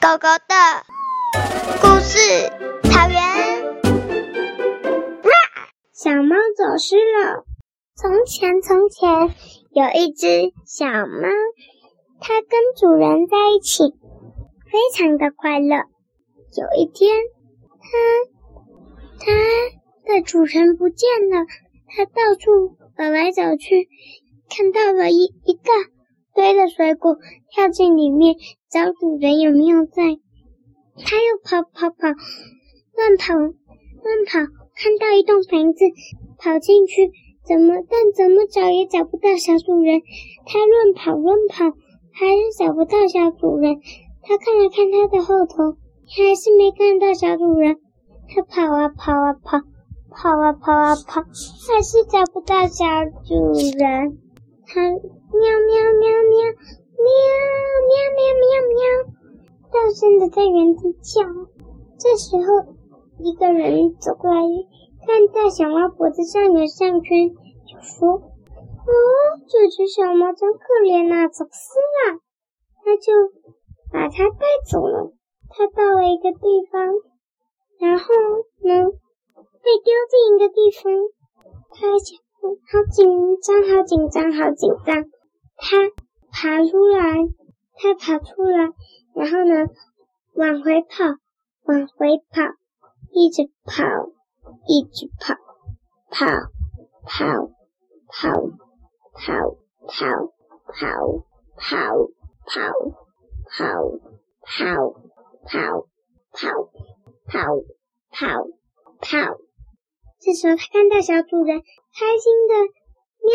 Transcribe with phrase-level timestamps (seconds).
[0.00, 0.54] 狗狗的
[1.80, 2.18] 故事，
[2.84, 3.18] 草原。
[5.24, 5.30] 哇
[5.92, 7.44] 小猫走失了。
[7.96, 9.10] 从前，从前
[9.72, 11.28] 有一只小猫，
[12.20, 13.82] 它跟主人在一起，
[14.70, 15.76] 非常的快乐。
[15.76, 17.12] 有一天，
[17.80, 19.26] 它
[20.06, 21.44] 它的主人不见了，
[21.88, 23.88] 它到处走来走去，
[24.48, 25.70] 看到了一一个
[26.38, 27.16] 堆的水果，
[27.50, 28.36] 跳进里面。
[28.70, 30.04] 找主人有没有在？
[31.02, 32.14] 他又跑跑跑，
[32.94, 33.50] 乱跑乱
[34.28, 34.38] 跑，
[34.76, 35.84] 看到一栋房子，
[36.38, 37.10] 跑进去，
[37.44, 40.00] 怎么但怎么找也找不到小主人。
[40.46, 41.64] 他乱跑乱跑，
[42.14, 43.80] 还是找不到小主人。
[44.22, 45.74] 他看了看他的后头，
[46.06, 47.78] 还是没看到小主人。
[48.28, 49.58] 他跑啊跑啊跑，
[50.14, 52.84] 跑啊跑啊跑，还是找不到小
[53.26, 54.18] 主人。
[54.68, 56.34] 他喵喵喵喵。
[56.98, 57.06] 喵
[57.88, 58.80] 喵喵喵喵！
[59.70, 61.22] 大声的在原地叫。
[61.96, 62.74] 这时候，
[63.22, 64.42] 一个人走过来，
[65.06, 68.08] 看到小猫脖子上有项圈，就说
[68.82, 68.92] ：“哦，
[69.46, 72.18] 这只小猫真可怜呐，走失了。”
[72.82, 73.12] 他就
[73.92, 75.12] 把它带走了。
[75.50, 76.82] 他到了一个地方，
[77.78, 78.04] 然后
[78.64, 78.90] 呢，
[79.62, 80.92] 被丢进一个地方，
[81.70, 82.18] 他想，
[82.70, 85.04] 好紧张，好紧张，好紧张。
[85.56, 85.90] 他。
[86.30, 87.26] 爬出来，
[87.74, 88.68] 他爬出来，
[89.14, 89.66] 然后呢，
[90.34, 91.04] 往回跑，
[91.64, 92.42] 往回跑，
[93.10, 93.82] 一直跑，
[94.68, 95.34] 一直跑，
[96.10, 96.26] 跑，
[97.06, 97.50] 跑，
[98.06, 98.30] 跑，
[99.14, 99.56] 跑，
[99.88, 100.32] 跑，
[100.68, 100.92] 跑，
[101.56, 102.10] 跑，
[102.46, 102.62] 跑，
[103.56, 103.94] 跑，
[104.42, 104.92] 跑，
[105.48, 105.88] 跑，
[106.36, 106.70] 跑，
[107.26, 107.56] 跑，
[108.12, 108.46] 跑，
[109.00, 109.47] 跑。
[110.20, 112.54] 这时候，他看到小主人，开心的
[113.22, 113.32] 喵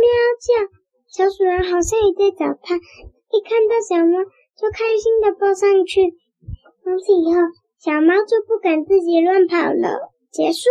[0.00, 0.08] 喵
[0.40, 0.72] 叫。
[1.08, 4.24] 小主人好像也在找他，一看到小猫
[4.56, 6.14] 就开心的抱上去。
[6.82, 7.40] 从此以后，
[7.78, 10.10] 小猫就不敢自己乱跑了。
[10.32, 10.68] 结束。